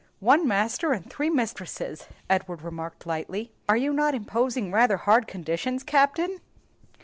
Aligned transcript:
"One 0.19 0.47
master 0.47 0.93
and 0.93 1.07
three 1.07 1.29
mistresses!" 1.29 2.07
Edward 2.27 2.63
remarked 2.63 3.05
lightly; 3.05 3.51
"are 3.69 3.77
you 3.77 3.93
not 3.93 4.15
imposing 4.15 4.71
rather 4.71 4.97
hard 4.97 5.27
conditions, 5.27 5.83
Captain?" 5.83 6.39